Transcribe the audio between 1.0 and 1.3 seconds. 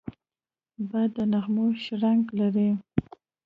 د